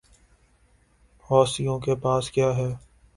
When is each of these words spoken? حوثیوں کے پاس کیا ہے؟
حوثیوں 1.29 1.79
کے 1.79 1.95
پاس 1.95 2.31
کیا 2.31 2.55
ہے؟ 2.57 2.69